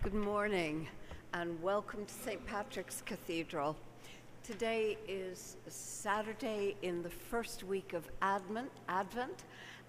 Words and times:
Good 0.00 0.14
morning 0.14 0.86
and 1.34 1.60
welcome 1.60 2.06
to 2.06 2.14
St. 2.14 2.46
Patrick's 2.46 3.02
Cathedral. 3.04 3.76
Today 4.44 4.96
is 5.08 5.56
Saturday 5.66 6.76
in 6.82 7.02
the 7.02 7.10
first 7.10 7.64
week 7.64 7.94
of 7.94 8.08
Advent, 8.22 8.70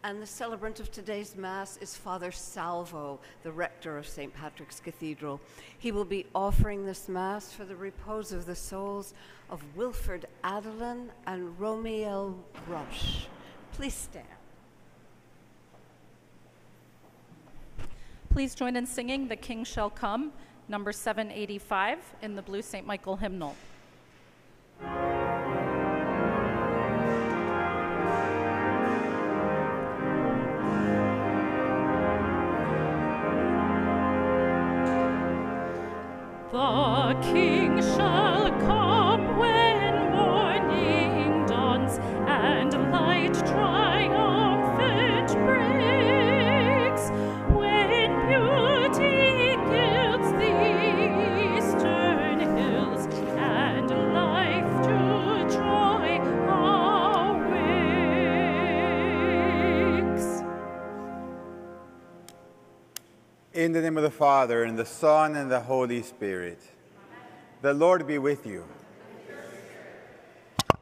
and 0.03 0.19
the 0.19 0.25
celebrant 0.25 0.79
of 0.79 0.91
today's 0.91 1.35
Mass 1.35 1.77
is 1.77 1.95
Father 1.95 2.31
Salvo, 2.31 3.19
the 3.43 3.51
rector 3.51 3.99
of 3.99 4.07
St. 4.07 4.33
Patrick's 4.33 4.79
Cathedral. 4.79 5.39
He 5.77 5.91
will 5.91 6.05
be 6.05 6.25
offering 6.33 6.87
this 6.87 7.07
Mass 7.07 7.53
for 7.53 7.63
the 7.63 7.75
repose 7.75 8.31
of 8.31 8.47
the 8.47 8.55
souls 8.55 9.13
of 9.51 9.63
Wilfred 9.75 10.27
Adelin 10.43 11.09
and 11.27 11.57
Romiel 11.59 12.35
Rush. 12.67 13.27
Please 13.73 13.93
stand. 13.93 14.25
Please 18.39 18.55
join 18.55 18.77
in 18.77 18.85
singing 18.85 19.27
The 19.27 19.35
King 19.35 19.65
Shall 19.65 19.89
Come, 19.89 20.31
number 20.69 20.93
785 20.93 21.97
in 22.21 22.37
the 22.37 22.41
Blue 22.41 22.61
St. 22.61 22.87
Michael 22.87 23.17
hymnal. 23.17 23.53
In 63.59 63.73
the 63.73 63.81
name 63.81 63.97
of 63.97 64.03
the 64.03 64.09
Father, 64.09 64.63
and 64.63 64.79
the 64.79 64.85
Son, 64.85 65.35
and 65.35 65.51
the 65.51 65.59
Holy 65.59 66.01
Spirit. 66.01 66.61
The 67.61 67.73
Lord 67.73 68.07
be 68.07 68.17
with 68.17 68.45
you. 68.45 68.63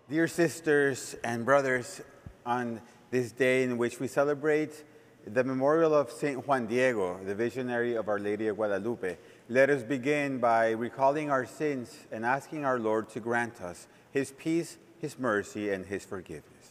Dear 0.08 0.28
sisters 0.28 1.16
and 1.24 1.44
brothers, 1.44 2.02
on 2.46 2.80
this 3.10 3.32
day 3.32 3.64
in 3.64 3.80
which 3.80 4.00
we 4.00 4.08
celebrate 4.08 4.84
the 5.26 5.44
memorial 5.44 5.96
of 5.96 6.12
St. 6.12 6.48
Juan 6.48 6.68
Diego, 6.68 7.20
the 7.26 7.34
visionary 7.34 7.96
of 7.96 8.08
Our 8.10 8.20
Lady 8.20 8.48
of 8.48 8.58
Guadalupe, 8.58 9.18
let 9.50 9.72
us 9.72 9.82
begin 9.82 10.38
by 10.38 10.70
recalling 10.70 11.32
our 11.32 11.48
sins 11.48 12.06
and 12.12 12.24
asking 12.24 12.64
our 12.64 12.78
Lord 12.78 13.10
to 13.10 13.20
grant 13.20 13.60
us 13.60 13.88
his 14.12 14.30
peace, 14.30 14.78
his 15.00 15.18
mercy, 15.18 15.72
and 15.72 15.88
his 15.88 16.06
forgiveness. 16.06 16.70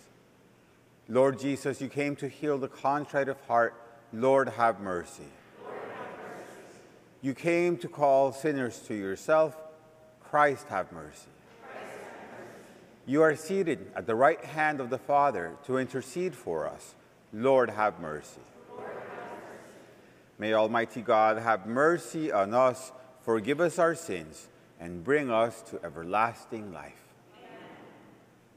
Lord 1.08 1.40
Jesus, 1.40 1.80
you 1.80 1.88
came 1.88 2.14
to 2.14 2.28
heal 2.28 2.58
the 2.58 2.68
contrite 2.68 3.28
of 3.28 3.40
heart. 3.48 3.74
Lord, 4.12 4.50
have 4.50 4.78
mercy. 4.78 5.32
You 7.26 7.34
came 7.34 7.76
to 7.78 7.88
call 7.88 8.30
sinners 8.30 8.78
to 8.86 8.94
yourself. 8.94 9.56
Christ, 10.20 10.68
have 10.68 10.92
mercy. 10.92 11.26
You 13.04 13.22
are 13.22 13.34
seated 13.34 13.90
at 13.96 14.06
the 14.06 14.14
right 14.14 14.44
hand 14.44 14.80
of 14.80 14.90
the 14.90 14.98
Father 14.98 15.56
to 15.64 15.76
intercede 15.78 16.36
for 16.36 16.68
us. 16.68 16.94
Lord, 17.32 17.70
have 17.70 17.98
mercy. 17.98 18.42
May 20.38 20.54
Almighty 20.54 21.02
God 21.02 21.38
have 21.38 21.66
mercy 21.66 22.30
on 22.30 22.54
us, 22.54 22.92
forgive 23.22 23.60
us 23.60 23.80
our 23.80 23.96
sins, 23.96 24.46
and 24.78 25.02
bring 25.02 25.28
us 25.28 25.62
to 25.62 25.84
everlasting 25.84 26.72
life. 26.72 27.08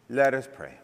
Let 0.09 0.35
us 0.35 0.47
pray. 0.47 0.75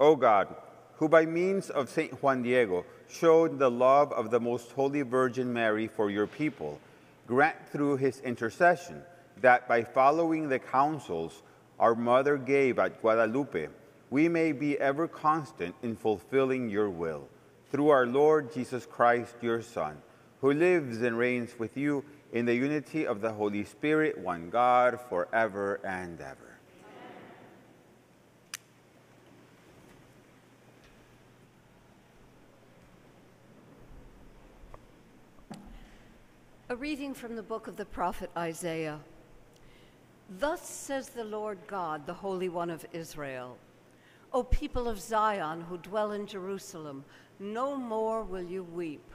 O 0.00 0.16
God, 0.16 0.56
who 0.96 1.08
by 1.08 1.24
means 1.24 1.70
of 1.70 1.88
St. 1.88 2.20
Juan 2.20 2.42
Diego 2.42 2.84
showed 3.10 3.58
the 3.58 3.70
love 3.70 4.12
of 4.12 4.30
the 4.30 4.40
Most 4.40 4.72
Holy 4.72 5.02
Virgin 5.02 5.52
Mary 5.52 5.86
for 5.86 6.10
your 6.10 6.26
people, 6.26 6.78
grant 7.26 7.56
through 7.70 7.96
his 7.96 8.20
intercession 8.20 9.02
that 9.40 9.66
by 9.68 9.82
following 9.82 10.48
the 10.48 10.58
counsels 10.58 11.42
our 11.78 11.94
mother 11.94 12.36
gave 12.36 12.78
at 12.78 13.00
Guadalupe, 13.00 13.68
we 14.10 14.28
may 14.28 14.52
be 14.52 14.78
ever 14.78 15.08
constant 15.08 15.74
in 15.82 15.96
fulfilling 15.96 16.68
your 16.68 16.90
will. 16.90 17.28
Through 17.70 17.88
our 17.88 18.06
Lord 18.06 18.52
Jesus 18.52 18.84
Christ, 18.84 19.34
your 19.40 19.62
Son, 19.62 19.96
who 20.40 20.52
lives 20.52 21.00
and 21.02 21.16
reigns 21.16 21.58
with 21.58 21.76
you 21.76 22.04
in 22.32 22.46
the 22.46 22.54
unity 22.54 23.06
of 23.06 23.20
the 23.20 23.32
Holy 23.32 23.64
Spirit, 23.64 24.18
one 24.18 24.50
God, 24.50 24.98
forever 25.08 25.80
and 25.84 26.20
ever. 26.20 26.49
A 36.70 36.76
reading 36.76 37.14
from 37.14 37.34
the 37.34 37.42
book 37.42 37.66
of 37.66 37.74
the 37.74 37.84
prophet 37.84 38.30
Isaiah. 38.36 39.00
Thus 40.38 40.64
says 40.64 41.08
the 41.08 41.24
Lord 41.24 41.58
God, 41.66 42.06
the 42.06 42.14
Holy 42.14 42.48
One 42.48 42.70
of 42.70 42.86
Israel 42.92 43.58
O 44.32 44.44
people 44.44 44.86
of 44.86 45.00
Zion 45.00 45.62
who 45.62 45.78
dwell 45.78 46.12
in 46.12 46.28
Jerusalem, 46.28 47.04
no 47.40 47.74
more 47.74 48.22
will 48.22 48.44
you 48.44 48.62
weep. 48.62 49.10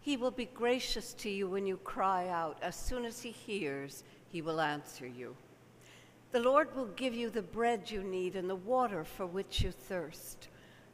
He 0.00 0.16
will 0.16 0.30
be 0.30 0.46
gracious 0.46 1.12
to 1.12 1.28
you 1.28 1.46
when 1.46 1.66
you 1.66 1.76
cry 1.76 2.28
out. 2.28 2.56
As 2.62 2.74
soon 2.74 3.04
as 3.04 3.20
he 3.20 3.32
hears, 3.32 4.02
he 4.30 4.40
will 4.40 4.58
answer 4.58 5.06
you. 5.06 5.36
The 6.32 6.40
Lord 6.40 6.74
will 6.74 6.88
give 6.96 7.12
you 7.12 7.28
the 7.28 7.42
bread 7.42 7.90
you 7.90 8.02
need 8.02 8.34
and 8.34 8.48
the 8.48 8.56
water 8.56 9.04
for 9.04 9.26
which 9.26 9.60
you 9.60 9.72
thirst. 9.72 10.48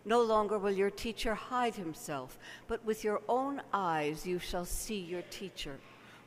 No 0.04 0.22
longer 0.22 0.58
will 0.58 0.72
your 0.72 0.90
teacher 0.90 1.34
hide 1.34 1.74
himself, 1.76 2.38
but 2.68 2.84
with 2.84 3.04
your 3.04 3.22
own 3.28 3.62
eyes 3.72 4.26
you 4.26 4.38
shall 4.38 4.66
see 4.66 4.98
your 4.98 5.22
teacher. 5.22 5.78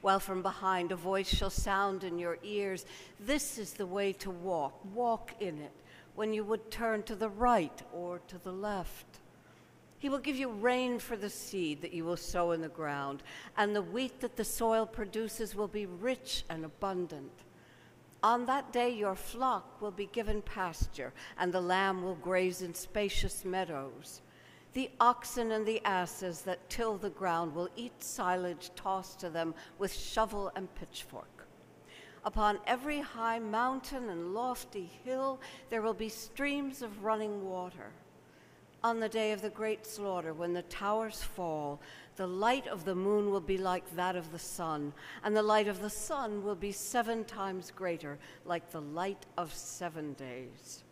While 0.02 0.20
from 0.20 0.42
behind 0.42 0.92
a 0.92 0.96
voice 0.96 1.28
shall 1.28 1.50
sound 1.50 2.04
in 2.04 2.18
your 2.18 2.38
ears, 2.44 2.86
This 3.20 3.58
is 3.58 3.74
the 3.74 3.86
way 3.86 4.14
to 4.14 4.32
walk, 4.32 4.80
walk 4.94 5.34
in 5.40 5.60
it, 5.60 5.74
when 6.16 6.34
you 6.34 6.44
would 6.44 6.72
turn 6.72 7.04
to 7.04 7.16
the 7.16 7.30
right 7.30 7.82
or 7.94 8.20
to 8.28 8.38
the 8.40 8.52
left. 8.52 9.06
He 10.00 10.10
will 10.10 10.20
give 10.20 10.36
you 10.36 10.50
rain 10.50 11.00
for 11.00 11.16
the 11.16 11.30
seed 11.30 11.82
that 11.82 11.94
you 11.94 12.06
will 12.06 12.18
sow 12.18 12.52
in 12.52 12.62
the 12.62 12.70
ground, 12.70 13.24
and 13.58 13.76
the 13.76 13.82
wheat 13.82 14.20
that 14.22 14.36
the 14.36 14.44
soil 14.44 14.86
produces 14.86 15.56
will 15.56 15.68
be 15.68 15.86
rich 15.86 16.44
and 16.50 16.66
abundant. 16.66 17.32
On 18.24 18.46
that 18.48 18.74
day, 18.74 18.90
your 18.90 19.16
flock 19.16 19.82
will 19.82 19.92
be 19.92 20.08
given 20.08 20.42
pasture, 20.42 21.14
and 21.38 21.54
the 21.54 21.62
lamb 21.62 22.04
will 22.04 22.16
graze 22.16 22.62
in 22.62 22.74
spacious 22.74 23.46
meadows. 23.46 24.22
The 24.74 24.90
oxen 25.00 25.52
and 25.52 25.66
the 25.66 25.84
asses 25.86 26.42
that 26.42 26.70
till 26.70 26.98
the 26.98 27.12
ground 27.12 27.54
will 27.54 27.70
eat 27.76 28.04
silage 28.04 28.72
tossed 28.76 29.20
to 29.20 29.30
them 29.30 29.54
with 29.78 29.94
shovel 29.94 30.52
and 30.56 30.74
pitchfork. 30.76 31.48
Upon 32.26 32.60
every 32.68 33.00
high 33.00 33.40
mountain 33.40 34.10
and 34.10 34.34
lofty 34.34 34.90
hill, 35.04 35.40
there 35.70 35.82
will 35.82 35.94
be 35.94 36.10
streams 36.10 36.82
of 36.82 37.04
running 37.04 37.46
water. 37.46 37.94
On 38.84 39.00
the 39.00 39.10
day 39.10 39.32
of 39.32 39.42
the 39.42 39.50
great 39.50 39.86
slaughter, 39.86 40.34
when 40.34 40.54
the 40.54 40.62
towers 40.64 41.24
fall, 41.24 41.82
the 42.16 42.28
light 42.28 42.68
of 42.68 42.86
the 42.86 42.96
moon 42.96 43.32
will 43.32 43.42
be 43.42 43.58
like 43.58 43.96
that 43.96 44.16
of 44.16 44.32
the 44.32 44.40
sun, 44.40 44.94
and 45.24 45.36
the 45.36 45.44
light 45.44 45.68
of 45.68 45.82
the 45.82 45.90
sun 45.90 46.44
will 46.44 46.56
be 46.56 46.72
seven 46.72 47.26
times 47.26 47.72
greater, 47.76 48.20
like 48.46 48.72
the 48.72 48.82
light 48.82 49.26
of 49.38 49.54
seven 49.54 50.14
days. 50.14 50.84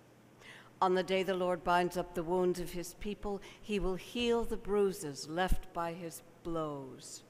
On 0.81 0.95
the 0.95 1.03
day 1.03 1.23
the 1.23 1.35
Lord 1.35 1.63
binds 1.63 1.95
up 1.95 2.13
the 2.13 2.23
wounds 2.23 2.59
of 2.59 2.71
his 2.71 2.95
people, 2.95 3.41
he 3.61 3.79
will 3.79 3.95
heal 3.95 4.43
the 4.43 4.57
bruises 4.57 5.29
left 5.29 5.71
by 5.73 5.93
his 5.93 6.21
blows. 6.43 7.23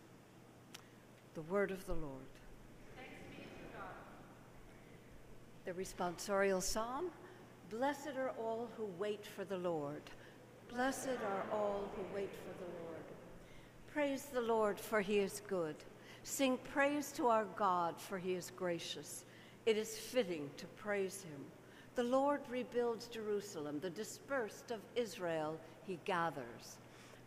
The 1.35 1.41
word 1.43 1.71
of 1.71 1.85
the 1.85 1.93
Lord. 1.93 2.21
The 5.65 5.73
responsorial 5.73 6.61
psalm 6.61 7.11
Blessed 7.69 8.11
are 8.17 8.31
all 8.39 8.69
who 8.77 8.85
wait 8.99 9.25
for 9.25 9.43
the 9.43 9.57
Lord. 9.57 10.03
Blessed 10.75 11.07
are 11.07 11.57
all 11.57 11.89
who 11.95 12.03
wait 12.13 12.29
for 12.33 12.51
the 12.61 12.69
Lord. 12.83 13.03
Praise 13.93 14.23
the 14.25 14.41
Lord, 14.41 14.77
for 14.77 14.99
he 14.99 15.19
is 15.19 15.41
good. 15.47 15.77
Sing 16.23 16.57
praise 16.73 17.13
to 17.13 17.27
our 17.27 17.45
God, 17.55 17.95
for 17.97 18.17
he 18.17 18.33
is 18.33 18.51
gracious. 18.57 19.23
It 19.65 19.77
is 19.77 19.97
fitting 19.97 20.49
to 20.57 20.65
praise 20.75 21.23
him. 21.23 21.39
The 21.95 22.03
Lord 22.03 22.41
rebuilds 22.49 23.07
Jerusalem, 23.07 23.79
the 23.79 23.89
dispersed 23.89 24.71
of 24.71 24.81
Israel 24.97 25.57
he 25.87 25.97
gathers. 26.03 26.75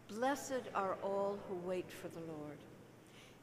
Blessed 0.09 0.69
are 0.75 0.99
all 1.03 1.39
who 1.49 1.57
wait 1.67 1.91
for 1.91 2.09
the 2.09 2.21
Lord. 2.31 2.59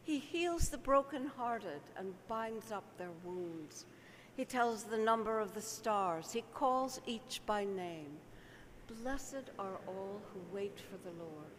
He 0.03 0.19
heals 0.19 0.69
the 0.69 0.77
brokenhearted 0.77 1.81
and 1.97 2.13
binds 2.27 2.71
up 2.71 2.85
their 2.99 3.13
wounds. 3.23 3.85
He 4.37 4.45
tells 4.45 4.83
the 4.83 4.99
number 4.99 5.39
of 5.39 5.55
the 5.55 5.61
stars. 5.61 6.31
He 6.31 6.43
calls 6.53 7.01
each 7.07 7.41
by 7.47 7.63
name. 7.63 8.19
Blessed 8.87 9.49
are 9.57 9.79
all 9.87 10.21
who 10.31 10.39
wait 10.55 10.79
for 10.79 10.97
the 10.97 11.15
Lord. 11.17 11.55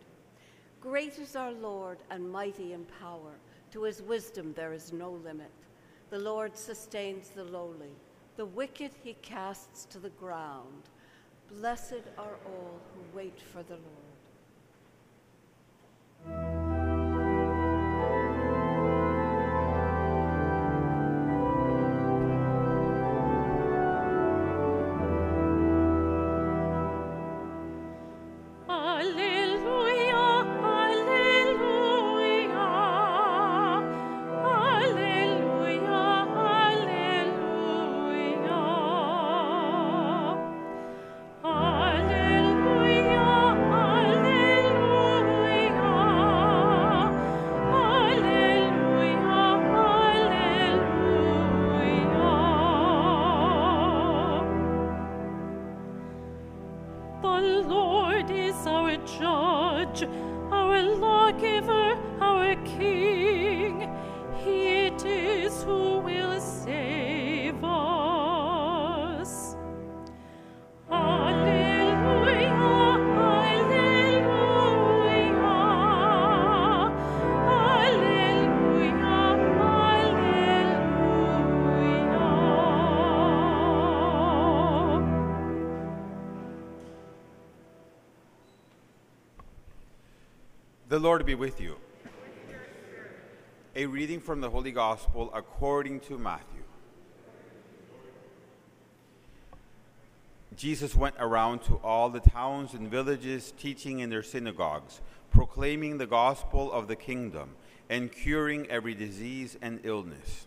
Great 0.80 1.18
is 1.18 1.34
our 1.34 1.52
Lord 1.52 1.98
and 2.10 2.30
mighty 2.30 2.72
in 2.72 2.84
power. 3.00 3.32
To 3.72 3.82
his 3.82 4.00
wisdom 4.00 4.52
there 4.54 4.72
is 4.72 4.92
no 4.92 5.10
limit. 5.10 5.50
The 6.10 6.18
Lord 6.18 6.56
sustains 6.56 7.30
the 7.30 7.44
lowly. 7.44 7.90
The 8.36 8.46
wicked 8.46 8.92
he 9.02 9.14
casts 9.22 9.86
to 9.86 9.98
the 9.98 10.10
ground. 10.10 10.88
Blessed 11.48 12.04
are 12.16 12.36
all 12.46 12.80
who 12.94 13.16
wait 13.16 13.40
for 13.40 13.62
the 13.64 13.74
Lord. 13.74 14.15
The 90.96 91.02
Lord 91.02 91.26
be 91.26 91.34
with 91.34 91.60
you. 91.60 91.76
A 93.74 93.84
reading 93.84 94.18
from 94.18 94.40
the 94.40 94.48
Holy 94.48 94.72
Gospel 94.72 95.30
according 95.34 96.00
to 96.00 96.16
Matthew. 96.16 96.62
Jesus 100.56 100.96
went 100.96 101.16
around 101.18 101.58
to 101.64 101.74
all 101.84 102.08
the 102.08 102.20
towns 102.20 102.72
and 102.72 102.90
villages, 102.90 103.52
teaching 103.58 103.98
in 103.98 104.08
their 104.08 104.22
synagogues, 104.22 105.02
proclaiming 105.30 105.98
the 105.98 106.06
gospel 106.06 106.72
of 106.72 106.88
the 106.88 106.96
kingdom, 106.96 107.50
and 107.90 108.10
curing 108.10 108.66
every 108.70 108.94
disease 108.94 109.58
and 109.60 109.80
illness. 109.84 110.46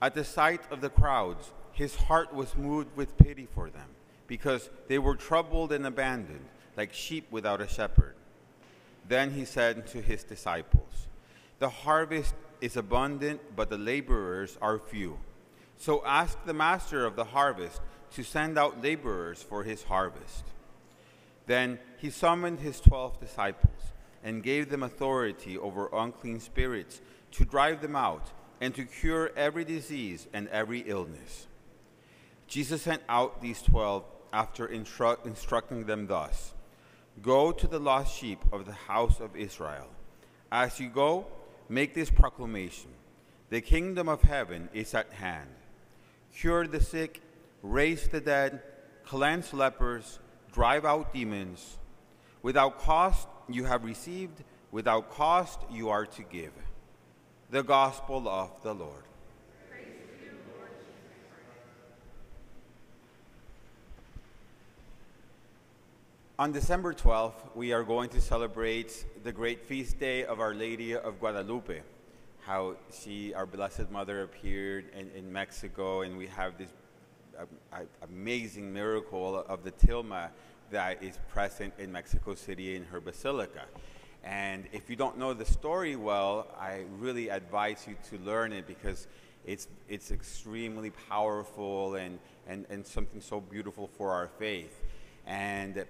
At 0.00 0.14
the 0.14 0.22
sight 0.22 0.60
of 0.70 0.80
the 0.80 0.90
crowds, 0.90 1.50
his 1.72 1.96
heart 1.96 2.32
was 2.32 2.56
moved 2.56 2.96
with 2.96 3.18
pity 3.18 3.48
for 3.52 3.70
them, 3.70 3.88
because 4.28 4.70
they 4.86 5.00
were 5.00 5.16
troubled 5.16 5.72
and 5.72 5.84
abandoned, 5.84 6.46
like 6.76 6.92
sheep 6.92 7.26
without 7.32 7.60
a 7.60 7.66
shepherd. 7.66 8.14
Then 9.12 9.32
he 9.32 9.44
said 9.44 9.86
to 9.88 10.00
his 10.00 10.24
disciples, 10.24 11.06
The 11.58 11.68
harvest 11.68 12.34
is 12.62 12.78
abundant, 12.78 13.42
but 13.54 13.68
the 13.68 13.76
laborers 13.76 14.56
are 14.62 14.78
few. 14.78 15.18
So 15.76 16.02
ask 16.06 16.42
the 16.46 16.54
master 16.54 17.04
of 17.04 17.14
the 17.14 17.24
harvest 17.24 17.82
to 18.12 18.22
send 18.22 18.56
out 18.56 18.82
laborers 18.82 19.42
for 19.42 19.64
his 19.64 19.82
harvest. 19.82 20.44
Then 21.44 21.78
he 21.98 22.08
summoned 22.08 22.60
his 22.60 22.80
twelve 22.80 23.20
disciples 23.20 23.92
and 24.24 24.42
gave 24.42 24.70
them 24.70 24.82
authority 24.82 25.58
over 25.58 25.90
unclean 25.92 26.40
spirits 26.40 27.02
to 27.32 27.44
drive 27.44 27.82
them 27.82 27.94
out 27.94 28.30
and 28.62 28.74
to 28.74 28.86
cure 28.86 29.30
every 29.36 29.66
disease 29.66 30.26
and 30.32 30.48
every 30.48 30.84
illness. 30.86 31.48
Jesus 32.46 32.80
sent 32.80 33.02
out 33.10 33.42
these 33.42 33.60
twelve 33.60 34.04
after 34.32 34.66
instru- 34.66 35.22
instructing 35.26 35.84
them 35.84 36.06
thus 36.06 36.54
Go 37.20 37.52
to 37.52 37.66
the 37.66 37.78
lost 37.78 38.16
sheep 38.16 38.40
of 38.52 38.64
the 38.64 38.72
house 38.72 39.20
of 39.20 39.36
Israel. 39.36 39.88
As 40.50 40.80
you 40.80 40.88
go, 40.88 41.26
make 41.68 41.94
this 41.94 42.10
proclamation 42.10 42.90
The 43.50 43.60
kingdom 43.60 44.08
of 44.08 44.22
heaven 44.22 44.70
is 44.72 44.94
at 44.94 45.12
hand. 45.12 45.50
Cure 46.34 46.66
the 46.66 46.80
sick, 46.80 47.20
raise 47.62 48.08
the 48.08 48.20
dead, 48.20 48.62
cleanse 49.04 49.52
lepers, 49.52 50.18
drive 50.52 50.86
out 50.86 51.12
demons. 51.12 51.78
Without 52.40 52.78
cost 52.78 53.28
you 53.48 53.64
have 53.64 53.84
received, 53.84 54.42
without 54.70 55.10
cost 55.10 55.60
you 55.70 55.90
are 55.90 56.06
to 56.06 56.22
give. 56.22 56.52
The 57.50 57.62
gospel 57.62 58.26
of 58.26 58.50
the 58.62 58.74
Lord. 58.74 59.04
On 66.42 66.50
December 66.50 66.92
12th, 66.92 67.54
we 67.54 67.72
are 67.72 67.84
going 67.84 68.08
to 68.08 68.20
celebrate 68.20 69.06
the 69.22 69.30
great 69.30 69.64
feast 69.64 70.00
day 70.00 70.24
of 70.24 70.40
Our 70.40 70.54
Lady 70.54 70.92
of 70.92 71.20
Guadalupe. 71.20 71.82
How 72.40 72.74
she, 72.92 73.32
our 73.32 73.46
Blessed 73.46 73.92
Mother, 73.92 74.22
appeared 74.22 74.86
in, 74.98 75.08
in 75.12 75.32
Mexico, 75.32 76.00
and 76.00 76.18
we 76.18 76.26
have 76.26 76.58
this 76.58 76.70
uh, 77.38 77.76
amazing 78.02 78.72
miracle 78.72 79.44
of 79.48 79.62
the 79.62 79.70
tilma 79.70 80.30
that 80.72 81.00
is 81.00 81.16
present 81.28 81.74
in 81.78 81.92
Mexico 81.92 82.34
City 82.34 82.74
in 82.74 82.82
her 82.86 83.00
basilica. 83.00 83.66
And 84.24 84.64
if 84.72 84.90
you 84.90 84.96
don't 84.96 85.18
know 85.18 85.34
the 85.34 85.44
story 85.44 85.94
well, 85.94 86.48
I 86.58 86.86
really 86.98 87.28
advise 87.28 87.86
you 87.86 87.94
to 88.10 88.24
learn 88.24 88.52
it 88.52 88.66
because 88.66 89.06
it's, 89.46 89.68
it's 89.88 90.10
extremely 90.10 90.90
powerful 91.08 91.94
and, 91.94 92.18
and, 92.48 92.66
and 92.68 92.84
something 92.84 93.20
so 93.20 93.40
beautiful 93.40 93.88
for 93.96 94.10
our 94.10 94.26
faith. 94.26 94.82
And 95.24 95.84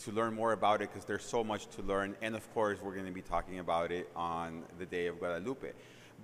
to 0.00 0.12
learn 0.12 0.34
more 0.34 0.52
about 0.52 0.82
it 0.82 0.92
because 0.92 1.04
there's 1.04 1.24
so 1.24 1.42
much 1.42 1.66
to 1.76 1.82
learn. 1.82 2.14
And 2.22 2.34
of 2.34 2.52
course, 2.54 2.78
we're 2.82 2.94
going 2.94 3.06
to 3.06 3.12
be 3.12 3.22
talking 3.22 3.58
about 3.58 3.92
it 3.92 4.08
on 4.14 4.62
the 4.78 4.86
day 4.86 5.06
of 5.06 5.18
Guadalupe. 5.18 5.72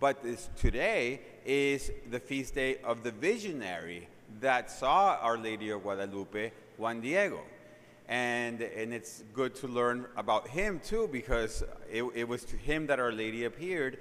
But 0.00 0.22
this 0.22 0.48
today 0.56 1.20
is 1.44 1.90
the 2.10 2.20
feast 2.20 2.54
day 2.54 2.78
of 2.84 3.02
the 3.02 3.12
visionary 3.12 4.08
that 4.40 4.70
saw 4.70 5.18
Our 5.20 5.38
Lady 5.38 5.70
of 5.70 5.82
Guadalupe, 5.82 6.52
Juan 6.78 7.00
Diego. 7.00 7.40
And, 8.08 8.60
and 8.60 8.92
it's 8.92 9.22
good 9.32 9.54
to 9.56 9.68
learn 9.68 10.06
about 10.16 10.48
him 10.48 10.80
too 10.84 11.08
because 11.10 11.64
it, 11.90 12.04
it 12.14 12.28
was 12.28 12.44
to 12.46 12.56
him 12.56 12.86
that 12.88 13.00
Our 13.00 13.12
Lady 13.12 13.44
appeared. 13.44 13.98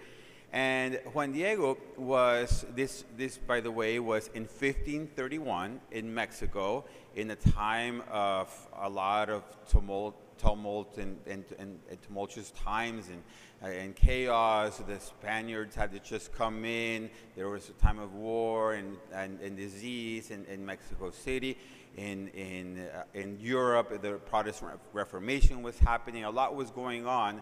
And 0.53 1.00
Juan 1.13 1.31
Diego 1.31 1.79
was, 1.98 2.63
this, 2.75 3.05
this 3.17 3.39
by 3.39 3.60
the 3.60 3.72
way, 3.72 3.98
was 3.98 4.27
in 4.36 4.43
1531 4.43 5.81
in 5.89 6.13
Mexico 6.13 6.86
in 7.15 7.31
a 7.31 7.36
time 7.36 8.03
of 8.12 8.55
a 8.79 8.88
lot 8.88 9.31
of 9.31 9.43
tumult, 9.67 10.15
tumult 10.38 11.00
and, 11.00 11.17
and, 11.25 11.43
and, 11.57 11.79
and 11.89 12.01
tumultuous 12.03 12.51
times 12.51 13.07
and, 13.07 13.24
uh, 13.63 13.74
and 13.74 13.95
chaos. 13.95 14.77
The 14.77 15.00
Spaniards 15.00 15.75
had 15.75 15.91
to 15.91 16.00
just 16.00 16.31
come 16.31 16.65
in. 16.65 17.10
There 17.36 17.50
was 17.50 17.69
a 17.69 17.74
time 17.74 17.98
of 17.98 18.13
war 18.13 18.74
and, 18.74 18.98
and, 19.12 19.39
and 19.39 19.57
disease 19.57 20.29
in, 20.29 20.45
in 20.45 20.63
Mexico 20.63 21.10
City. 21.10 21.57
In, 21.98 22.27
in, 22.27 22.88
uh, 22.95 23.05
in 23.15 23.39
Europe, 23.39 24.03
the 24.03 24.19
Protestant 24.19 24.79
Reformation 24.93 25.63
was 25.63 25.79
happening. 25.79 26.25
A 26.25 26.29
lot 26.29 26.55
was 26.55 26.69
going 26.69 27.07
on. 27.07 27.41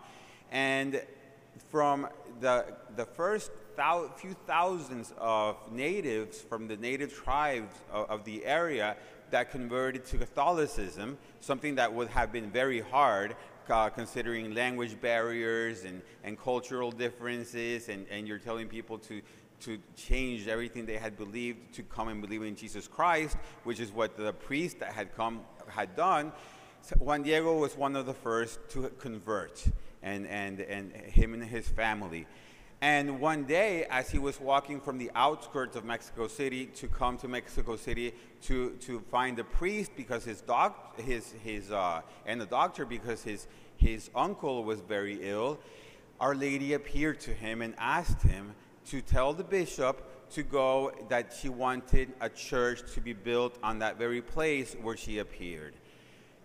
And 0.49 1.01
from 1.71 2.07
the, 2.41 2.65
the 2.95 3.05
first 3.05 3.51
thou, 3.75 4.09
few 4.17 4.35
thousands 4.45 5.13
of 5.17 5.55
natives 5.71 6.41
from 6.41 6.67
the 6.67 6.77
native 6.77 7.13
tribes 7.13 7.73
of, 7.91 8.09
of 8.09 8.23
the 8.25 8.45
area 8.45 8.97
that 9.31 9.49
converted 9.49 10.05
to 10.05 10.17
Catholicism, 10.17 11.17
something 11.39 11.75
that 11.75 11.91
would 11.91 12.09
have 12.09 12.31
been 12.33 12.51
very 12.51 12.81
hard 12.81 13.35
uh, 13.69 13.89
considering 13.89 14.53
language 14.53 14.99
barriers 14.99 15.85
and, 15.85 16.01
and 16.23 16.37
cultural 16.37 16.91
differences, 16.91 17.87
and, 17.87 18.05
and 18.09 18.27
you're 18.27 18.37
telling 18.37 18.67
people 18.67 18.97
to, 18.97 19.21
to 19.61 19.77
change 19.95 20.47
everything 20.47 20.85
they 20.85 20.97
had 20.97 21.17
believed 21.17 21.73
to 21.73 21.83
come 21.83 22.09
and 22.09 22.21
believe 22.21 22.43
in 22.43 22.55
Jesus 22.55 22.87
Christ, 22.87 23.37
which 23.63 23.79
is 23.79 23.91
what 23.91 24.17
the 24.17 24.33
priest 24.33 24.79
that 24.79 24.91
had 24.91 25.15
come 25.15 25.41
had 25.67 25.95
done. 25.95 26.33
Juan 26.97 27.21
Diego 27.23 27.57
was 27.57 27.77
one 27.77 27.95
of 27.95 28.05
the 28.05 28.13
first 28.13 28.59
to 28.71 28.89
convert, 28.99 29.63
and, 30.03 30.27
and, 30.27 30.59
and 30.59 30.91
him 30.93 31.33
and 31.33 31.43
his 31.43 31.67
family. 31.67 32.27
And 32.83 33.19
one 33.19 33.43
day, 33.43 33.85
as 33.91 34.09
he 34.09 34.17
was 34.17 34.39
walking 34.39 34.81
from 34.81 34.97
the 34.97 35.11
outskirts 35.13 35.75
of 35.75 35.85
Mexico 35.85 36.27
City 36.27 36.65
to 36.65 36.87
come 36.87 37.15
to 37.19 37.27
Mexico 37.27 37.75
City 37.75 38.11
to, 38.43 38.71
to 38.81 38.99
find 39.11 39.37
a 39.37 39.43
priest 39.43 39.91
because 39.95 40.23
his 40.23 40.41
doc, 40.41 40.99
his, 40.99 41.31
his, 41.43 41.71
uh, 41.71 42.01
and 42.25 42.41
the 42.41 42.47
doctor 42.47 42.83
because 42.83 43.21
his, 43.21 43.45
his 43.77 44.09
uncle 44.15 44.63
was 44.63 44.79
very 44.79 45.19
ill, 45.21 45.59
Our 46.19 46.33
Lady 46.33 46.73
appeared 46.73 47.19
to 47.21 47.33
him 47.33 47.61
and 47.61 47.75
asked 47.77 48.23
him 48.23 48.55
to 48.87 48.99
tell 48.99 49.33
the 49.33 49.43
bishop 49.43 50.31
to 50.31 50.41
go 50.41 50.91
that 51.09 51.33
she 51.39 51.49
wanted 51.49 52.11
a 52.19 52.29
church 52.29 52.81
to 52.93 53.01
be 53.01 53.13
built 53.13 53.59
on 53.61 53.79
that 53.79 53.99
very 53.99 54.21
place 54.21 54.75
where 54.81 54.97
she 54.97 55.19
appeared. 55.19 55.75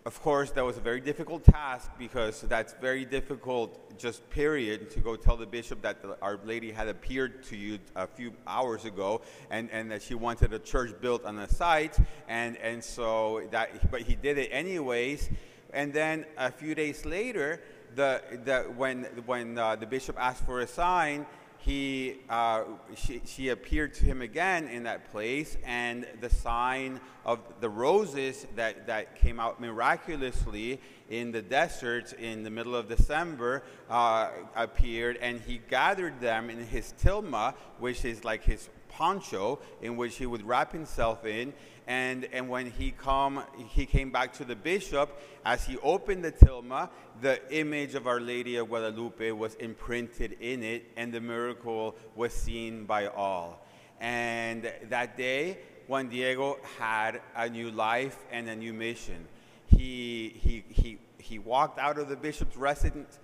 Of 0.07 0.21
course, 0.21 0.51
that 0.51 0.63
was 0.63 0.77
a 0.77 0.79
very 0.79 1.01
difficult 1.01 1.43
task 1.43 1.91
because 1.99 2.39
that's 2.39 2.73
very 2.79 3.03
difficult, 3.03 3.99
just 3.99 4.29
period, 4.29 4.89
to 4.91 5.01
go 5.01 5.17
tell 5.17 5.35
the 5.35 5.45
bishop 5.45 5.81
that 5.81 6.01
the, 6.01 6.17
Our 6.21 6.39
Lady 6.45 6.71
had 6.71 6.87
appeared 6.87 7.43
to 7.49 7.57
you 7.57 7.77
a 7.93 8.07
few 8.07 8.31
hours 8.47 8.85
ago 8.85 9.19
and, 9.49 9.69
and 9.69 9.91
that 9.91 10.01
she 10.01 10.15
wanted 10.15 10.53
a 10.53 10.59
church 10.59 10.93
built 11.01 11.25
on 11.25 11.35
the 11.35 11.49
site. 11.49 11.97
And, 12.29 12.55
and 12.55 12.81
so 12.81 13.49
that, 13.51 13.91
but 13.91 14.03
he 14.03 14.15
did 14.15 14.37
it 14.37 14.47
anyways. 14.53 15.29
And 15.73 15.91
then 15.91 16.25
a 16.37 16.53
few 16.53 16.73
days 16.73 17.05
later, 17.05 17.61
the, 17.95 18.21
the, 18.45 18.59
when, 18.77 19.03
when 19.25 19.57
uh, 19.57 19.75
the 19.75 19.87
bishop 19.87 20.15
asked 20.17 20.45
for 20.45 20.61
a 20.61 20.67
sign, 20.67 21.25
he, 21.59 22.17
uh, 22.29 22.63
she, 22.95 23.21
she 23.25 23.49
appeared 23.49 23.93
to 23.95 24.05
him 24.05 24.21
again 24.21 24.67
in 24.67 24.83
that 24.83 25.11
place, 25.11 25.57
and 25.65 26.05
the 26.21 26.29
sign 26.29 26.99
of 27.25 27.39
the 27.59 27.69
roses 27.69 28.47
that, 28.55 28.87
that 28.87 29.15
came 29.15 29.39
out 29.39 29.59
miraculously 29.59 30.79
in 31.09 31.31
the 31.31 31.41
desert 31.41 32.13
in 32.13 32.43
the 32.43 32.49
middle 32.49 32.75
of 32.75 32.87
December 32.87 33.63
uh, 33.89 34.29
appeared, 34.55 35.17
and 35.17 35.41
he 35.41 35.59
gathered 35.69 36.19
them 36.19 36.49
in 36.49 36.59
his 36.65 36.93
tilma, 37.01 37.53
which 37.79 38.05
is 38.05 38.23
like 38.23 38.43
his 38.43 38.69
poncho, 38.89 39.59
in 39.81 39.97
which 39.97 40.15
he 40.17 40.25
would 40.25 40.43
wrap 40.43 40.71
himself 40.71 41.25
in, 41.25 41.53
and, 41.87 42.27
and 42.33 42.49
when 42.49 42.69
he, 42.69 42.91
come, 42.91 43.43
he 43.69 43.85
came 43.85 44.11
back 44.11 44.33
to 44.33 44.45
the 44.45 44.55
bishop, 44.55 45.21
as 45.45 45.65
he 45.65 45.77
opened 45.77 46.25
the 46.25 46.33
tilma, 46.33 46.89
the 47.21 47.39
image 47.57 47.95
of 47.95 48.07
Our 48.07 48.19
Lady 48.19 48.57
of 48.57 48.67
Guadalupe 48.67 49.31
was 49.31 49.55
imprinted 49.55 50.33
in 50.41 50.63
it, 50.63 50.91
and 50.97 51.13
the 51.13 51.21
miracle 51.21 51.95
was 52.13 52.33
seen 52.33 52.85
by 52.85 53.07
all. 53.07 53.65
And 54.01 54.69
that 54.89 55.15
day, 55.15 55.59
Juan 55.87 56.09
Diego 56.09 56.59
had 56.77 57.21
a 57.35 57.47
new 57.49 57.71
life 57.71 58.17
and 58.31 58.49
a 58.49 58.55
new 58.55 58.73
mission. 58.73 59.25
He, 59.67 60.33
he, 60.35 60.65
he, 60.69 60.99
he 61.17 61.39
walked 61.39 61.79
out 61.79 61.97
of 61.97 62.09
the 62.09 62.17
bishop's 62.17 62.57
residence 62.57 63.17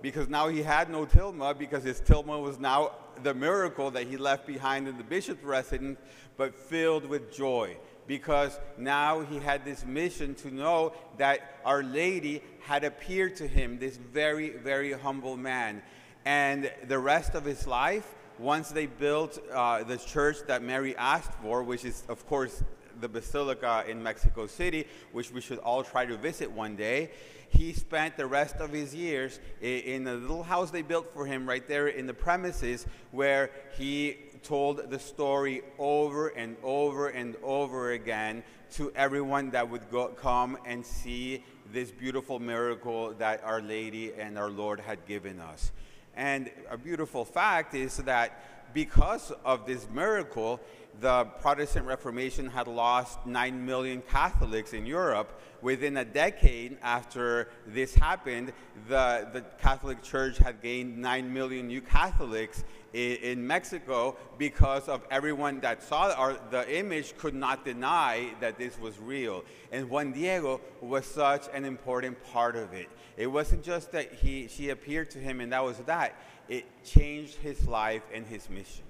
because 0.00 0.28
now 0.28 0.48
he 0.48 0.62
had 0.62 0.88
no 0.88 1.06
tilma 1.06 1.58
because 1.58 1.82
his 1.82 2.00
tilma 2.00 2.40
was 2.40 2.60
now 2.60 2.92
the 3.22 3.34
miracle 3.34 3.90
that 3.90 4.06
he 4.06 4.16
left 4.16 4.46
behind 4.46 4.86
in 4.86 4.96
the 4.96 5.02
bishop's 5.02 5.42
residence 5.42 5.98
but 6.36 6.54
filled 6.54 7.04
with 7.04 7.34
joy 7.34 7.76
because 8.06 8.58
now 8.78 9.22
he 9.22 9.38
had 9.38 9.64
this 9.64 9.84
mission 9.84 10.34
to 10.36 10.54
know 10.54 10.92
that 11.16 11.58
Our 11.64 11.82
Lady 11.82 12.42
had 12.60 12.84
appeared 12.84 13.36
to 13.36 13.48
him, 13.48 13.78
this 13.78 13.96
very, 13.96 14.50
very 14.50 14.92
humble 14.92 15.36
man. 15.36 15.82
And 16.24 16.70
the 16.86 16.98
rest 16.98 17.34
of 17.34 17.44
his 17.44 17.66
life, 17.66 18.14
once 18.38 18.70
they 18.70 18.86
built 18.86 19.38
uh, 19.52 19.84
the 19.84 19.96
church 19.96 20.36
that 20.46 20.62
Mary 20.62 20.96
asked 20.96 21.32
for, 21.42 21.62
which 21.62 21.84
is, 21.84 22.04
of 22.08 22.26
course, 22.26 22.62
the 23.00 23.08
Basilica 23.08 23.84
in 23.88 24.02
Mexico 24.02 24.46
City, 24.46 24.86
which 25.12 25.30
we 25.32 25.40
should 25.40 25.58
all 25.58 25.82
try 25.82 26.04
to 26.06 26.16
visit 26.16 26.50
one 26.50 26.76
day, 26.76 27.10
he 27.48 27.72
spent 27.72 28.16
the 28.16 28.26
rest 28.26 28.56
of 28.56 28.70
his 28.70 28.94
years 28.94 29.38
in 29.60 30.06
a 30.06 30.14
little 30.14 30.42
house 30.42 30.70
they 30.70 30.82
built 30.82 31.12
for 31.12 31.24
him 31.24 31.48
right 31.48 31.66
there 31.68 31.88
in 31.88 32.06
the 32.06 32.14
premises 32.14 32.86
where 33.12 33.50
he 33.76 34.16
told 34.42 34.90
the 34.90 34.98
story 34.98 35.62
over 35.78 36.28
and 36.28 36.56
over 36.62 37.08
and 37.08 37.36
over 37.42 37.92
again 37.92 38.42
to 38.72 38.90
everyone 38.96 39.50
that 39.50 39.68
would 39.68 39.88
go, 39.90 40.08
come 40.08 40.58
and 40.66 40.84
see 40.84 41.44
this 41.72 41.90
beautiful 41.90 42.38
miracle 42.38 43.14
that 43.18 43.42
Our 43.44 43.62
Lady 43.62 44.12
and 44.12 44.36
our 44.36 44.50
Lord 44.50 44.80
had 44.80 45.06
given 45.06 45.40
us. 45.40 45.70
And 46.16 46.50
a 46.70 46.76
beautiful 46.76 47.24
fact 47.24 47.74
is 47.74 47.96
that 47.98 48.72
because 48.74 49.32
of 49.44 49.66
this 49.66 49.86
miracle, 49.92 50.60
the 51.00 51.24
Protestant 51.40 51.86
Reformation 51.86 52.48
had 52.48 52.66
lost 52.66 53.26
9 53.26 53.66
million 53.66 54.02
Catholics 54.02 54.72
in 54.72 54.86
Europe. 54.86 55.40
Within 55.60 55.96
a 55.96 56.04
decade 56.04 56.76
after 56.82 57.48
this 57.66 57.94
happened, 57.94 58.52
the, 58.88 59.28
the 59.32 59.40
Catholic 59.60 60.02
Church 60.02 60.38
had 60.38 60.60
gained 60.60 60.98
9 60.98 61.32
million 61.32 61.68
new 61.68 61.80
Catholics 61.80 62.64
in, 62.92 63.16
in 63.16 63.46
Mexico 63.46 64.16
because 64.38 64.88
of 64.88 65.02
everyone 65.10 65.60
that 65.60 65.82
saw 65.82 66.34
the 66.50 66.78
image 66.78 67.16
could 67.16 67.34
not 67.34 67.64
deny 67.64 68.30
that 68.40 68.58
this 68.58 68.78
was 68.78 68.98
real. 68.98 69.44
And 69.72 69.88
Juan 69.88 70.12
Diego 70.12 70.60
was 70.80 71.06
such 71.06 71.46
an 71.52 71.64
important 71.64 72.22
part 72.32 72.56
of 72.56 72.72
it. 72.72 72.88
It 73.16 73.26
wasn't 73.26 73.62
just 73.62 73.92
that 73.92 74.12
he, 74.12 74.48
she 74.48 74.70
appeared 74.70 75.10
to 75.10 75.18
him 75.18 75.40
and 75.40 75.52
that 75.52 75.64
was 75.64 75.78
that, 75.78 76.14
it 76.48 76.64
changed 76.84 77.36
his 77.36 77.66
life 77.66 78.02
and 78.12 78.26
his 78.26 78.50
mission. 78.50 78.84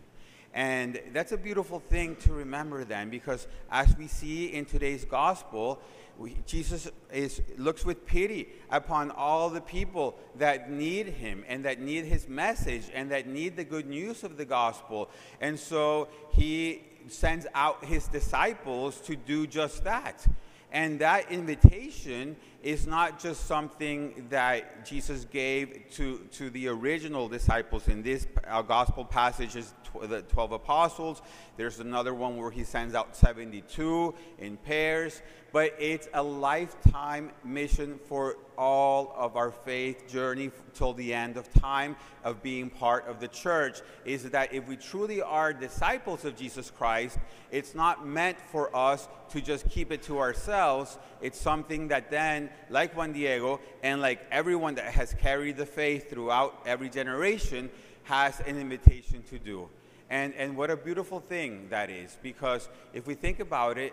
And 0.54 1.00
that's 1.12 1.32
a 1.32 1.36
beautiful 1.36 1.80
thing 1.80 2.14
to 2.20 2.32
remember 2.32 2.84
then, 2.84 3.10
because 3.10 3.48
as 3.72 3.96
we 3.98 4.06
see 4.06 4.46
in 4.46 4.64
today's 4.64 5.04
gospel, 5.04 5.80
we, 6.16 6.36
Jesus 6.46 6.88
is, 7.12 7.42
looks 7.58 7.84
with 7.84 8.06
pity 8.06 8.48
upon 8.70 9.10
all 9.10 9.50
the 9.50 9.60
people 9.60 10.16
that 10.38 10.70
need 10.70 11.08
him 11.08 11.44
and 11.48 11.64
that 11.64 11.80
need 11.80 12.04
his 12.04 12.28
message 12.28 12.84
and 12.94 13.10
that 13.10 13.26
need 13.26 13.56
the 13.56 13.64
good 13.64 13.86
news 13.86 14.22
of 14.22 14.36
the 14.36 14.44
gospel. 14.44 15.10
And 15.40 15.58
so 15.58 16.06
he 16.32 16.84
sends 17.08 17.48
out 17.52 17.84
his 17.84 18.06
disciples 18.06 19.00
to 19.02 19.16
do 19.16 19.48
just 19.48 19.82
that. 19.82 20.24
And 20.70 21.00
that 21.00 21.32
invitation 21.32 22.36
is 22.64 22.86
not 22.86 23.20
just 23.20 23.46
something 23.46 24.26
that 24.30 24.86
Jesus 24.86 25.26
gave 25.26 25.84
to, 25.92 26.18
to 26.32 26.48
the 26.48 26.66
original 26.68 27.28
disciples 27.28 27.88
in 27.88 28.02
this 28.02 28.26
gospel 28.66 29.04
passage 29.04 29.54
is 29.54 29.74
tw- 29.84 30.08
the 30.08 30.22
12 30.22 30.52
apostles. 30.52 31.20
There's 31.58 31.78
another 31.78 32.14
one 32.14 32.38
where 32.38 32.50
he 32.50 32.64
sends 32.64 32.94
out 32.94 33.14
72 33.14 34.14
in 34.38 34.56
pairs 34.56 35.20
but 35.54 35.72
it's 35.78 36.08
a 36.14 36.22
lifetime 36.22 37.30
mission 37.44 38.00
for 38.08 38.38
all 38.58 39.14
of 39.16 39.36
our 39.36 39.52
faith 39.52 40.08
journey 40.08 40.50
till 40.74 40.92
the 40.94 41.14
end 41.14 41.36
of 41.36 41.48
time 41.52 41.94
of 42.24 42.42
being 42.42 42.68
part 42.68 43.06
of 43.06 43.20
the 43.20 43.28
church 43.28 43.78
is 44.04 44.28
that 44.30 44.52
if 44.52 44.66
we 44.66 44.76
truly 44.76 45.22
are 45.22 45.52
disciples 45.52 46.24
of 46.24 46.34
Jesus 46.34 46.72
Christ, 46.72 47.20
it's 47.52 47.72
not 47.72 48.04
meant 48.04 48.36
for 48.50 48.74
us 48.74 49.08
to 49.30 49.40
just 49.40 49.68
keep 49.70 49.92
it 49.92 50.02
to 50.02 50.18
ourselves. 50.18 50.98
It's 51.22 51.40
something 51.40 51.86
that 51.86 52.10
then, 52.10 52.50
like 52.70 52.96
Juan 52.96 53.12
Diego 53.12 53.60
and 53.82 54.00
like 54.00 54.26
everyone 54.30 54.74
that 54.76 54.92
has 54.92 55.14
carried 55.14 55.56
the 55.56 55.66
faith 55.66 56.10
throughout 56.10 56.62
every 56.66 56.88
generation, 56.88 57.70
has 58.04 58.40
an 58.40 58.58
invitation 58.58 59.22
to 59.30 59.38
do. 59.38 59.68
And, 60.10 60.34
and 60.34 60.56
what 60.56 60.70
a 60.70 60.76
beautiful 60.76 61.20
thing 61.20 61.68
that 61.70 61.90
is, 61.90 62.18
because 62.22 62.68
if 62.92 63.06
we 63.06 63.14
think 63.14 63.40
about 63.40 63.78
it, 63.78 63.92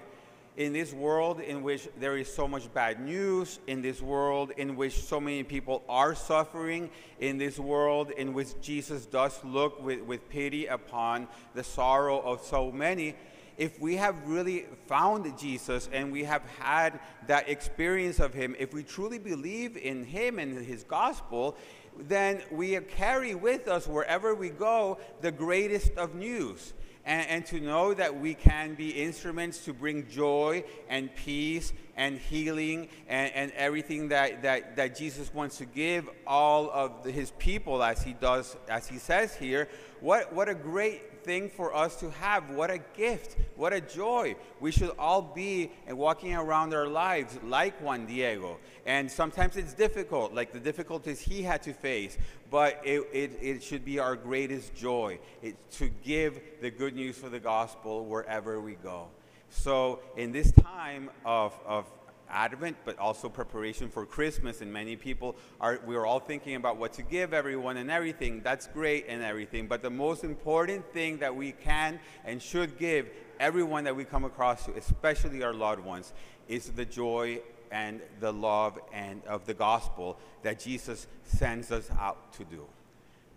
in 0.58 0.74
this 0.74 0.91
world 0.91 1.39
in 1.39 1.63
which 1.63 1.88
there 1.98 2.18
is 2.18 2.32
so 2.32 2.48
much 2.48 2.72
bad 2.74 3.00
news, 3.00 3.60
in 3.68 3.82
this 3.82 4.01
world 4.01 4.51
in 4.58 4.75
which 4.75 5.01
so 5.01 5.20
many 5.20 5.44
people 5.44 5.82
are 5.88 6.13
suffering, 6.13 6.89
in 7.20 7.38
this 7.38 7.58
world 7.58 8.12
in 8.12 8.34
which 8.34 8.50
Jesus 8.62 9.06
does 9.06 9.39
look 9.46 9.82
with, 9.82 10.01
with 10.01 10.27
pity 10.30 10.65
upon 10.65 11.27
the 11.53 11.63
sorrow 11.63 12.20
of 12.20 12.41
so 12.41 12.72
many, 12.72 13.15
if 13.58 13.79
we 13.79 13.96
have 13.96 14.15
really 14.27 14.65
found 14.88 15.38
Jesus 15.38 15.89
and 15.91 16.12
we 16.12 16.24
have 16.24 16.43
had 16.60 17.00
that 17.27 17.50
experience 17.50 18.20
of 18.20 18.34
Him, 18.34 18.55
if 18.60 18.74
we 18.74 18.84
truly 18.84 19.20
believe 19.20 19.77
in 19.77 20.03
Him 20.03 20.39
and 20.39 20.58
His 20.58 20.84
gospel, 20.84 21.55
then 21.98 22.41
we 22.51 22.79
carry 22.79 23.36
with 23.36 23.67
us 23.67 23.88
wherever 23.88 24.34
we 24.34 24.50
go 24.50 24.98
the 25.22 25.31
greatest 25.31 25.91
of 25.98 26.15
news 26.15 26.74
and, 27.05 27.27
and, 27.27 27.46
to 27.48 27.60
know 27.60 27.93
that 27.93 28.20
we 28.20 28.34
can 28.34 28.75
be 28.75 28.89
instruments 28.89 29.65
to 29.65 29.74
bring 29.74 30.08
joy 30.08 30.63
and 30.88 31.13
peace 31.15 31.74
and 31.96 32.20
healing 32.20 32.88
and, 33.08 33.34
and 33.34 33.51
everything 33.53 34.10
that, 34.10 34.43
that, 34.43 34.75
that 34.75 34.96
Jesus 34.96 35.34
wants 35.34 35.58
to 35.58 35.65
give 35.65 36.08
all 36.27 36.70
of 36.72 37.03
the, 37.03 37.12
his 37.12 37.31
people 37.39 37.81
as 37.81 38.03
he 38.03 38.13
does, 38.13 38.55
as 38.70 38.88
he 38.88 38.98
says 39.00 39.36
here. 39.36 39.67
What, 40.00 40.31
what 40.34 40.48
a 40.48 40.55
great 40.55 41.11
thing 41.24 41.50
for 41.50 41.75
us 41.75 41.96
to 42.00 42.10
have. 42.12 42.50
What 42.51 42.72
a 42.72 42.80
gift. 42.96 43.38
What 43.56 43.74
a 43.74 43.82
joy. 43.82 44.36
We 44.60 44.72
should 44.72 44.92
all 44.98 45.22
be 45.22 45.72
eh, 45.88 45.94
walking 45.94 46.36
around 46.36 46.74
our 46.74 46.88
lives 46.88 47.38
like 47.44 47.80
Juan 47.82 48.06
Diego. 48.06 48.58
And 48.86 49.10
sometimes 49.10 49.58
it's 49.58 49.74
difficult, 49.74 50.34
like 50.34 50.51
the 50.51 50.60
difficulties 50.60 51.20
he 51.20 51.44
had 51.44 51.62
to 51.63 51.74
face. 51.74 52.18
But 52.50 52.82
it, 52.84 53.08
it, 53.13 53.40
it 53.42 53.63
should 53.63 53.86
be 53.86 54.00
our 54.00 54.16
greatest 54.16 54.75
joy 54.75 55.20
it, 55.42 55.56
to 55.74 55.90
give 56.04 56.40
the 56.62 56.70
good 56.70 56.96
news 56.96 57.18
for 57.18 57.30
the 57.30 57.40
gospel 57.40 58.06
wherever 58.06 58.60
we 58.60 58.75
go. 58.75 59.08
So, 59.54 60.00
in 60.16 60.32
this 60.32 60.51
time 60.54 61.10
of, 61.25 61.54
of 61.66 61.86
Advent, 62.31 62.77
but 62.85 62.97
also 62.97 63.29
preparation 63.29 63.89
for 63.89 64.05
Christmas. 64.05 64.61
And 64.61 64.71
many 64.71 64.95
people 64.95 65.35
are, 65.59 65.79
we're 65.85 66.05
all 66.05 66.19
thinking 66.19 66.55
about 66.55 66.77
what 66.77 66.93
to 66.93 67.03
give 67.03 67.33
everyone 67.33 67.77
and 67.77 67.91
everything. 67.91 68.41
That's 68.41 68.67
great 68.67 69.05
and 69.07 69.21
everything. 69.23 69.67
But 69.67 69.81
the 69.81 69.89
most 69.89 70.23
important 70.23 70.91
thing 70.93 71.17
that 71.19 71.35
we 71.35 71.51
can 71.51 72.00
and 72.25 72.41
should 72.41 72.77
give 72.77 73.09
everyone 73.39 73.83
that 73.83 73.95
we 73.95 74.05
come 74.05 74.23
across 74.23 74.65
to, 74.65 74.75
especially 74.75 75.43
our 75.43 75.53
loved 75.53 75.83
ones, 75.83 76.13
is 76.47 76.69
the 76.71 76.85
joy 76.85 77.41
and 77.71 78.01
the 78.19 78.31
love 78.31 78.79
and 78.93 79.23
of 79.25 79.45
the 79.45 79.53
gospel 79.53 80.17
that 80.43 80.59
Jesus 80.59 81.07
sends 81.23 81.71
us 81.71 81.89
out 82.00 82.33
to 82.33 82.43
do. 82.43 82.65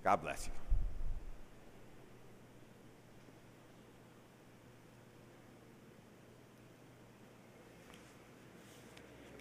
God 0.03 0.23
bless 0.23 0.47
you. 0.47 0.64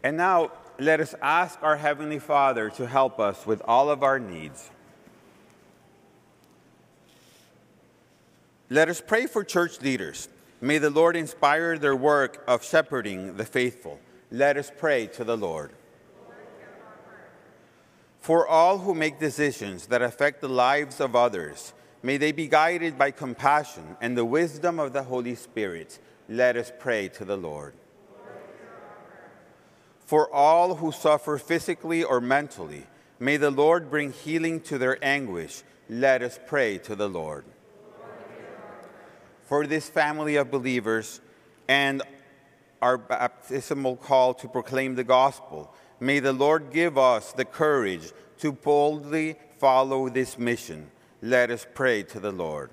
And 0.04 0.18
now 0.18 0.52
let 0.80 1.00
us 1.00 1.16
ask 1.22 1.58
our 1.64 1.78
Heavenly 1.78 2.20
Father 2.20 2.70
to 2.72 2.86
help 2.86 3.20
us 3.20 3.46
with 3.46 3.62
all 3.66 3.90
of 3.90 4.04
our 4.04 4.20
needs. 4.20 4.70
Let 8.70 8.90
us 8.90 9.02
pray 9.06 9.28
for 9.28 9.44
church 9.44 9.82
leaders. 9.82 10.28
May 10.60 10.78
the 10.78 10.90
Lord 10.90 11.16
inspire 11.16 11.78
their 11.78 11.96
work 11.96 12.44
of 12.48 12.64
shepherding 12.64 13.38
the 13.38 13.46
faithful. 13.46 14.00
Let 14.32 14.58
us 14.58 14.72
pray 14.76 15.08
to 15.08 15.24
the 15.24 15.38
Lord. 15.38 15.72
For 18.20 18.48
all 18.48 18.80
who 18.80 18.96
make 18.96 19.20
decisions 19.20 19.88
that 19.88 20.02
affect 20.02 20.42
the 20.42 20.50
lives 20.50 21.00
of 21.00 21.16
others, 21.16 21.74
may 22.02 22.18
they 22.18 22.32
be 22.32 22.48
guided 22.48 22.98
by 22.98 23.12
compassion 23.12 23.98
and 24.02 24.18
the 24.18 24.26
wisdom 24.26 24.80
of 24.80 24.94
the 24.94 25.04
Holy 25.04 25.36
Spirit. 25.36 26.00
Let 26.28 26.56
us 26.58 26.72
pray 26.80 27.10
to 27.10 27.26
the 27.26 27.38
Lord. 27.38 27.74
For 30.14 30.32
all 30.32 30.76
who 30.76 30.92
suffer 30.92 31.40
physically 31.40 32.04
or 32.04 32.22
mentally, 32.22 32.86
may 33.18 33.38
the 33.38 33.50
Lord 33.50 33.90
bring 33.90 34.14
healing 34.14 34.60
to 34.62 34.78
their 34.78 35.04
anguish. 35.04 35.64
Let 35.90 36.22
us 36.22 36.40
pray 36.46 36.78
to 36.86 36.96
the 36.96 37.10
Lord. 37.10 37.46
For 39.48 39.66
this 39.66 39.90
family 39.90 40.36
of 40.36 40.52
believers 40.52 41.20
and 41.68 42.04
our 42.80 43.00
baptismal 43.00 43.96
call 43.96 44.36
to 44.36 44.48
proclaim 44.48 44.94
the 44.94 45.04
gospel, 45.04 45.74
may 46.00 46.20
the 46.20 46.32
Lord 46.32 46.70
give 46.72 46.96
us 46.96 47.34
the 47.34 47.46
courage 47.46 48.12
to 48.38 48.52
boldly 48.52 49.38
follow 49.58 50.10
this 50.10 50.38
mission. 50.38 50.92
Let 51.24 51.50
us 51.50 51.66
pray 51.74 52.04
to 52.04 52.20
the 52.20 52.32
Lord. 52.32 52.70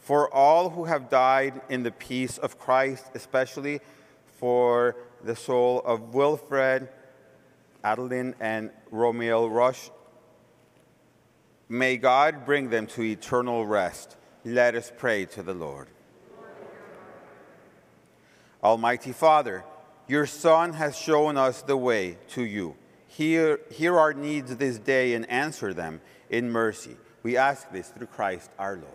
For 0.00 0.28
all 0.34 0.70
who 0.70 0.86
have 0.86 1.08
died 1.08 1.60
in 1.68 1.84
the 1.84 1.92
peace 1.92 2.36
of 2.36 2.58
Christ, 2.58 3.04
especially 3.14 3.78
for 4.40 4.96
the 5.24 5.36
soul 5.36 5.82
of 5.84 6.14
Wilfred, 6.14 6.88
Adeline, 7.82 8.34
and 8.40 8.70
Romeo 8.90 9.46
Rush. 9.46 9.90
May 11.68 11.96
God 11.96 12.44
bring 12.44 12.70
them 12.70 12.86
to 12.88 13.02
eternal 13.02 13.66
rest. 13.66 14.16
Let 14.44 14.74
us 14.74 14.90
pray 14.96 15.26
to 15.26 15.42
the 15.42 15.54
Lord. 15.54 15.88
Almighty 18.62 19.12
Father, 19.12 19.64
your 20.08 20.26
Son 20.26 20.72
has 20.72 20.98
shown 20.98 21.36
us 21.36 21.62
the 21.62 21.76
way 21.76 22.18
to 22.30 22.42
you. 22.42 22.76
Hear, 23.06 23.60
hear 23.70 23.98
our 23.98 24.12
needs 24.12 24.56
this 24.56 24.78
day 24.78 25.14
and 25.14 25.28
answer 25.30 25.72
them 25.72 26.00
in 26.28 26.50
mercy. 26.50 26.96
We 27.22 27.36
ask 27.36 27.70
this 27.70 27.88
through 27.88 28.08
Christ 28.08 28.50
our 28.58 28.74
Lord. 28.76 28.86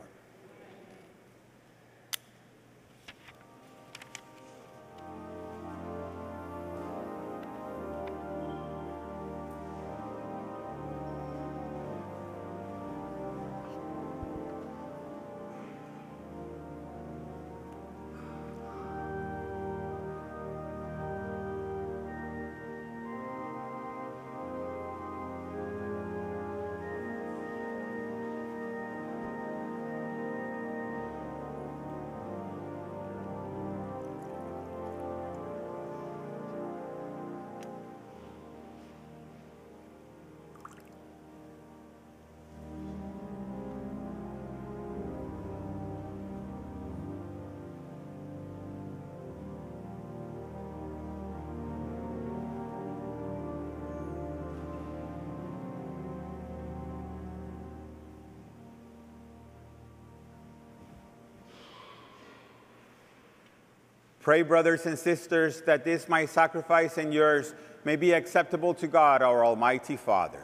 Pray, 64.25 64.41
brothers 64.41 64.87
and 64.87 64.97
sisters, 64.97 65.61
that 65.67 65.85
this 65.85 66.09
my 66.09 66.25
sacrifice 66.25 66.97
and 66.97 67.13
yours 67.13 67.53
may 67.83 67.95
be 67.95 68.11
acceptable 68.11 68.73
to 68.73 68.87
God, 68.87 69.21
our 69.21 69.45
Almighty 69.45 69.95
Father. 69.97 70.43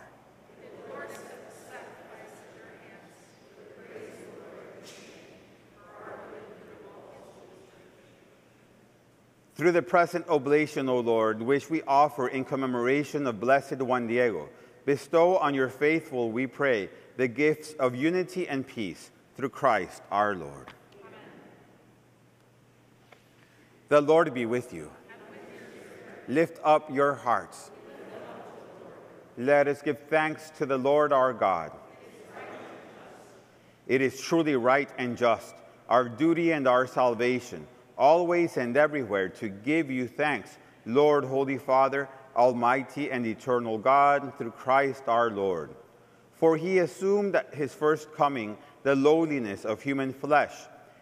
Through 9.56 9.72
the 9.72 9.82
present 9.82 10.30
oblation, 10.30 10.88
O 10.88 11.00
Lord, 11.00 11.42
which 11.42 11.72
we 11.72 11.82
offer 11.88 12.28
in 12.28 12.46
commemoration 12.46 13.26
of 13.26 13.40
Blessed 13.40 13.78
Juan 13.78 14.06
Diego, 14.06 14.48
bestow 14.86 15.38
on 15.38 15.56
your 15.56 15.70
faithful, 15.70 16.32
we 16.32 16.46
pray, 16.46 16.88
the 17.18 17.28
gifts 17.28 17.74
of 17.80 17.96
unity 17.96 18.48
and 18.48 18.68
peace 18.68 19.10
through 19.36 19.50
Christ 19.50 20.04
our 20.12 20.36
Lord. 20.36 20.72
The 23.92 24.00
Lord 24.00 24.34
be 24.34 24.46
with 24.46 24.72
you. 24.74 24.90
Lift 26.30 26.62
up 26.64 26.90
your 26.90 27.14
hearts. 27.14 27.72
Let 29.38 29.68
us 29.68 29.82
give 29.82 30.00
thanks 30.08 30.50
to 30.52 30.66
the 30.66 30.78
Lord 30.78 31.12
our 31.12 31.34
God. 31.34 31.74
It 33.88 34.02
is 34.02 34.22
truly 34.22 34.56
right 34.56 34.90
and 34.98 35.18
just, 35.18 35.56
our 35.90 36.08
duty 36.08 36.54
and 36.54 36.70
our 36.70 36.88
salvation, 36.88 37.68
always 37.98 38.56
and 38.56 38.78
everywhere 38.78 39.28
to 39.28 39.50
give 39.50 39.92
you 39.92 40.08
thanks, 40.08 40.58
Lord, 40.86 41.26
Holy 41.26 41.58
Father, 41.58 42.08
Almighty 42.34 43.12
and 43.12 43.26
eternal 43.26 43.78
God, 43.78 44.32
through 44.38 44.52
Christ 44.52 45.04
our 45.08 45.30
Lord. 45.30 45.76
For 46.32 46.56
he 46.56 46.78
assumed 46.78 47.36
at 47.36 47.54
his 47.54 47.74
first 47.74 48.14
coming 48.14 48.58
the 48.84 48.96
lowliness 48.96 49.66
of 49.66 49.82
human 49.82 50.14
flesh, 50.14 50.54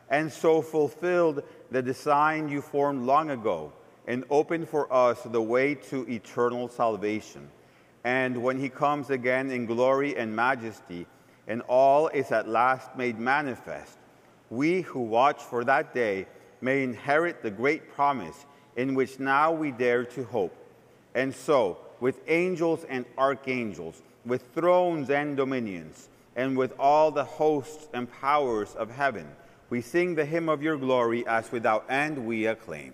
and 0.09 0.31
so 0.31 0.61
fulfilled 0.61 1.43
the 1.71 1.81
design 1.81 2.49
you 2.49 2.61
formed 2.61 3.03
long 3.03 3.29
ago 3.29 3.71
and 4.07 4.23
opened 4.29 4.67
for 4.67 4.91
us 4.91 5.21
the 5.23 5.41
way 5.41 5.75
to 5.75 6.07
eternal 6.09 6.67
salvation. 6.67 7.49
And 8.03 8.41
when 8.41 8.59
he 8.59 8.69
comes 8.69 9.09
again 9.09 9.51
in 9.51 9.65
glory 9.65 10.17
and 10.17 10.35
majesty, 10.35 11.05
and 11.47 11.61
all 11.67 12.07
is 12.07 12.31
at 12.31 12.47
last 12.47 12.95
made 12.95 13.19
manifest, 13.19 13.97
we 14.49 14.81
who 14.81 15.01
watch 15.01 15.41
for 15.41 15.63
that 15.63 15.93
day 15.93 16.25
may 16.61 16.83
inherit 16.83 17.43
the 17.43 17.51
great 17.51 17.93
promise 17.93 18.45
in 18.75 18.95
which 18.95 19.19
now 19.19 19.51
we 19.51 19.71
dare 19.71 20.05
to 20.05 20.23
hope. 20.23 20.55
And 21.13 21.33
so, 21.33 21.77
with 21.99 22.21
angels 22.27 22.85
and 22.87 23.05
archangels, 23.17 24.01
with 24.25 24.43
thrones 24.53 25.09
and 25.09 25.35
dominions, 25.35 26.09
and 26.35 26.57
with 26.57 26.73
all 26.79 27.11
the 27.11 27.23
hosts 27.23 27.87
and 27.93 28.11
powers 28.21 28.73
of 28.75 28.89
heaven, 28.89 29.27
we 29.69 29.81
sing 29.81 30.15
the 30.15 30.25
hymn 30.25 30.49
of 30.49 30.63
your 30.63 30.77
glory 30.77 31.25
as 31.27 31.51
without 31.51 31.85
end 31.89 32.25
we 32.25 32.47
acclaim. 32.47 32.93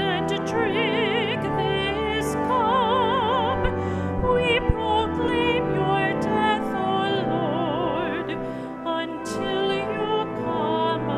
and 0.02 0.28
drink 0.46 1.42
this 1.56 2.34
cup, 2.36 3.64
we 4.24 4.60
proclaim 4.60 5.64
your 5.74 6.20
death, 6.20 6.68
O 6.76 6.88
Lord, 7.30 8.30
until 8.86 9.68
you 9.72 10.26
come 10.44 11.10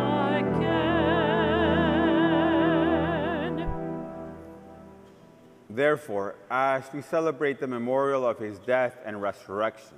again. 3.50 3.66
Therefore, 5.72 6.36
as 6.52 6.94
we 6.94 7.02
celebrate 7.02 7.60
the 7.60 7.66
memorial 7.66 8.28
of 8.28 8.38
his 8.38 8.60
death 8.60 9.00
and 9.04 9.20
resurrection, 9.20 9.98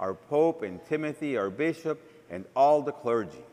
our 0.00 0.14
Pope, 0.14 0.62
and 0.62 0.84
Timothy, 0.86 1.36
our 1.36 1.50
Bishop, 1.50 2.00
and 2.30 2.44
all 2.54 2.82
the 2.82 2.92
clergy. 2.92 3.44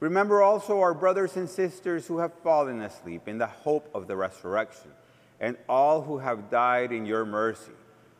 Remember 0.00 0.42
also 0.42 0.80
our 0.80 0.94
brothers 0.94 1.36
and 1.36 1.48
sisters 1.48 2.06
who 2.06 2.18
have 2.18 2.32
fallen 2.42 2.80
asleep 2.80 3.28
in 3.28 3.38
the 3.38 3.46
hope 3.46 3.90
of 3.94 4.06
the 4.06 4.16
resurrection, 4.16 4.90
and 5.38 5.56
all 5.68 6.02
who 6.02 6.18
have 6.18 6.50
died 6.50 6.92
in 6.92 7.06
your 7.06 7.24
mercy. 7.24 7.72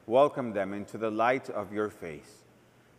Welcome 0.06 0.52
them 0.52 0.74
into 0.74 0.98
the 0.98 1.10
light 1.10 1.48
of 1.48 1.72
your 1.72 1.88
face. 1.88 2.44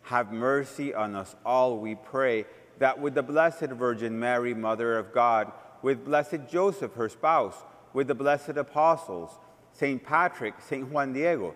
Have 0.04 0.32
mercy 0.32 0.94
on 0.94 1.16
us 1.16 1.36
all, 1.46 1.78
we 1.78 1.96
pray, 1.96 2.46
that 2.80 3.00
with 3.00 3.14
the 3.14 3.24
Blessed 3.24 3.68
Virgin 3.68 4.20
Mary, 4.20 4.54
Mother 4.54 4.98
of 4.98 5.14
God, 5.14 5.52
with 5.82 6.06
blessed 6.06 6.50
Joseph, 6.50 6.94
her 6.96 7.10
spouse, 7.10 7.56
with 7.94 8.08
the 8.08 8.16
blessed 8.16 8.58
apostles, 8.58 9.38
St. 9.74 10.04
Patrick, 10.04 10.56
St. 10.62 10.88
Juan 10.90 11.14
Diego, 11.14 11.56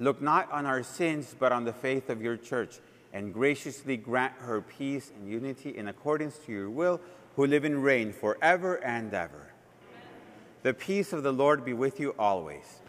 Look 0.00 0.22
not 0.22 0.50
on 0.50 0.64
our 0.64 0.82
sins, 0.82 1.36
but 1.38 1.52
on 1.52 1.64
the 1.64 1.74
faith 1.74 2.08
of 2.08 2.22
your 2.22 2.38
church, 2.38 2.80
and 3.12 3.34
graciously 3.34 3.98
grant 3.98 4.32
her 4.38 4.62
peace 4.62 5.12
and 5.14 5.30
unity 5.30 5.76
in 5.76 5.88
accordance 5.88 6.38
to 6.46 6.52
your 6.52 6.70
will, 6.70 7.00
who 7.36 7.46
live 7.46 7.64
and 7.64 7.84
reign 7.84 8.12
forever 8.12 8.76
and 8.76 9.12
ever. 9.12 9.52
The 10.62 10.74
peace 10.74 11.12
of 11.12 11.22
the 11.22 11.32
Lord 11.32 11.64
be 11.64 11.74
with 11.74 12.00
you 12.00 12.14
always. 12.18 12.80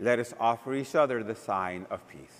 Let 0.00 0.18
us 0.18 0.32
offer 0.40 0.74
each 0.74 0.94
other 0.94 1.22
the 1.22 1.34
sign 1.34 1.86
of 1.90 2.08
peace. 2.08 2.39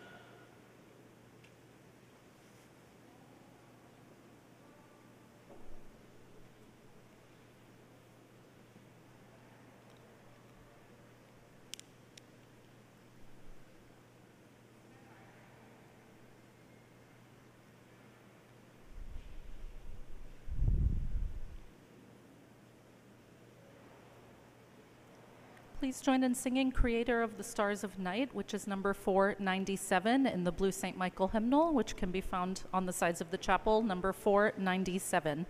Please 26.01 26.05
join 26.07 26.23
in 26.23 26.33
singing 26.33 26.71
Creator 26.71 27.21
of 27.21 27.37
the 27.37 27.43
Stars 27.43 27.83
of 27.83 27.99
Night, 27.99 28.33
which 28.33 28.55
is 28.55 28.65
number 28.65 28.91
497 28.91 30.25
in 30.25 30.43
the 30.43 30.51
Blue 30.51 30.71
St. 30.71 30.97
Michael 30.97 31.27
hymnal, 31.27 31.75
which 31.75 31.95
can 31.95 32.09
be 32.09 32.21
found 32.21 32.63
on 32.73 32.87
the 32.87 32.91
sides 32.91 33.21
of 33.21 33.29
the 33.29 33.37
chapel, 33.37 33.83
number 33.83 34.11
497. 34.11 35.45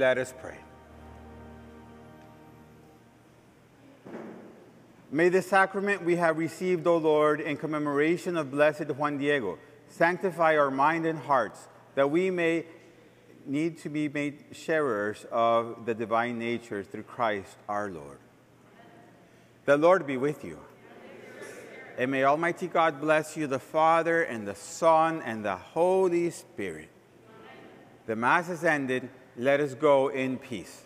Let 0.00 0.16
us 0.16 0.32
pray. 0.40 0.56
May 5.10 5.28
the 5.28 5.42
sacrament 5.42 6.02
we 6.02 6.16
have 6.16 6.38
received, 6.38 6.86
O 6.86 6.96
Lord, 6.96 7.38
in 7.38 7.58
commemoration 7.58 8.38
of 8.38 8.50
blessed 8.50 8.88
Juan 8.92 9.18
Diego, 9.18 9.58
sanctify 9.88 10.56
our 10.56 10.70
mind 10.70 11.04
and 11.04 11.18
hearts, 11.18 11.68
that 11.96 12.10
we 12.10 12.30
may 12.30 12.64
need 13.44 13.76
to 13.80 13.90
be 13.90 14.08
made 14.08 14.42
sharers 14.52 15.26
of 15.30 15.84
the 15.84 15.94
divine 15.94 16.38
nature 16.38 16.82
through 16.82 17.02
Christ 17.02 17.58
our 17.68 17.90
Lord. 17.90 18.20
The 19.66 19.76
Lord 19.76 20.06
be 20.06 20.16
with 20.16 20.42
you. 20.42 20.60
And 21.98 22.10
may 22.10 22.24
Almighty 22.24 22.68
God 22.68 23.02
bless 23.02 23.36
you, 23.36 23.46
the 23.46 23.58
Father, 23.58 24.22
and 24.22 24.48
the 24.48 24.54
Son, 24.54 25.20
and 25.20 25.44
the 25.44 25.56
Holy 25.56 26.30
Spirit. 26.30 26.88
The 28.06 28.16
Mass 28.16 28.48
is 28.48 28.64
ended. 28.64 29.10
Let 29.40 29.60
us 29.60 29.72
go 29.72 30.08
in 30.08 30.36
peace. 30.36 30.82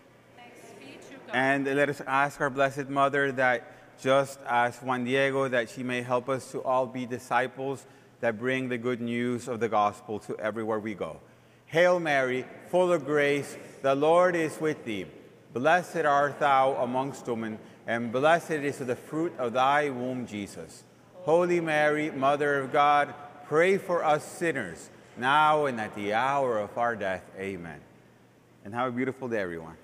And 1.32 1.64
let 1.64 1.88
us 1.88 2.00
ask 2.06 2.40
our 2.40 2.50
Blessed 2.50 2.88
Mother 2.88 3.32
that 3.32 3.98
just 4.00 4.38
as 4.48 4.76
Juan 4.76 5.02
Diego, 5.02 5.48
that 5.48 5.68
she 5.70 5.82
may 5.82 6.02
help 6.02 6.28
us 6.28 6.52
to 6.52 6.62
all 6.62 6.86
be 6.86 7.04
disciples 7.04 7.84
that 8.20 8.38
bring 8.38 8.68
the 8.68 8.78
good 8.78 9.00
news 9.00 9.48
of 9.48 9.58
the 9.58 9.68
gospel 9.68 10.20
to 10.20 10.38
everywhere 10.38 10.78
we 10.78 10.94
go. 10.94 11.18
Hail 11.66 11.98
Mary, 11.98 12.44
full 12.68 12.92
of 12.92 13.04
grace, 13.04 13.56
the 13.82 13.96
Lord 13.96 14.36
is 14.36 14.60
with 14.60 14.84
thee. 14.84 15.06
Blessed 15.52 16.04
art 16.04 16.38
thou 16.38 16.74
amongst 16.74 17.26
women, 17.26 17.58
and 17.88 18.12
blessed 18.12 18.52
is 18.52 18.78
the 18.78 18.94
fruit 18.94 19.32
of 19.36 19.54
thy 19.54 19.90
womb, 19.90 20.28
Jesus. 20.28 20.84
Holy 21.22 21.60
Mary, 21.60 22.12
Mother 22.12 22.60
of 22.60 22.72
God, 22.72 23.14
pray 23.46 23.78
for 23.78 24.04
us 24.04 24.24
sinners, 24.24 24.90
now 25.16 25.66
and 25.66 25.80
at 25.80 25.96
the 25.96 26.12
hour 26.12 26.60
of 26.60 26.78
our 26.78 26.94
death. 26.94 27.24
Amen. 27.36 27.80
And 28.64 28.72
have 28.72 28.88
a 28.88 28.92
beautiful 28.92 29.28
day, 29.28 29.40
everyone. 29.40 29.76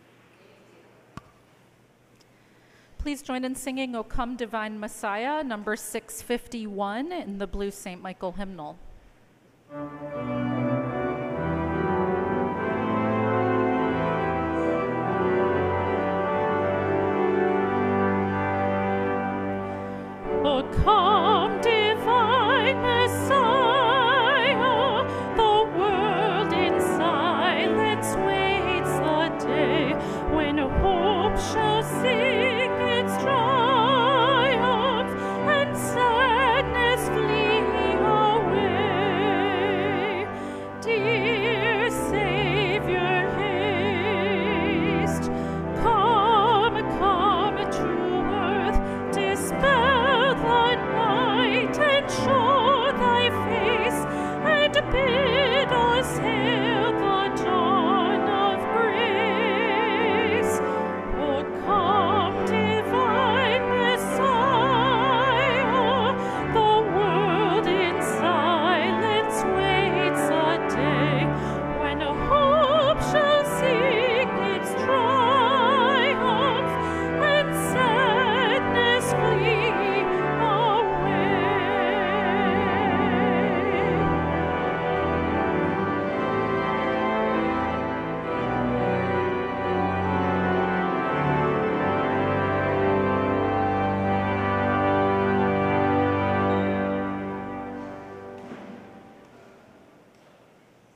Please 2.96 3.20
join 3.20 3.44
in 3.44 3.54
singing 3.54 3.94
O 3.94 4.02
Come 4.02 4.36
Divine 4.36 4.80
Messiah, 4.80 5.44
number 5.44 5.76
651 5.76 7.12
in 7.12 7.36
the 7.38 7.46
Blue 7.46 7.70
St. 7.70 8.00
Michael 8.00 8.32
hymnal. 8.32 8.78
O 20.42 20.62
come, 20.84 21.29